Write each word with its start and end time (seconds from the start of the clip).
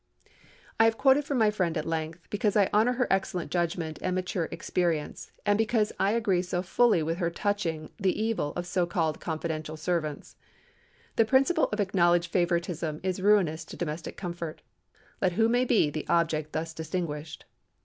I 0.79 0.85
have 0.85 0.97
quoted 0.97 1.25
from 1.25 1.37
my 1.37 1.51
friend 1.51 1.77
at 1.77 1.85
length, 1.85 2.25
because 2.31 2.57
I 2.57 2.71
honor 2.73 2.93
her 2.93 3.05
excellent 3.11 3.51
judgment 3.51 3.99
and 4.01 4.15
mature 4.15 4.45
experience, 4.49 5.31
and 5.45 5.59
because 5.59 5.93
I 5.99 6.13
agree 6.13 6.41
so 6.41 6.63
fully 6.63 7.03
with 7.03 7.19
her 7.19 7.29
touching 7.29 7.91
the 7.99 8.19
evil 8.19 8.51
of 8.55 8.65
so 8.65 8.87
called 8.87 9.19
confidential 9.19 9.77
servants. 9.77 10.37
The 11.17 11.25
principle 11.25 11.65
of 11.71 11.79
acknowledged 11.79 12.31
favoritism 12.31 12.99
is 13.03 13.21
ruinous 13.21 13.63
to 13.65 13.77
domestic 13.77 14.17
comfort, 14.17 14.63
let 15.21 15.33
who 15.33 15.47
may 15.47 15.65
be 15.65 15.91
the 15.91 16.07
object 16.09 16.53
thus 16.53 16.73
distinguished. 16.73 17.45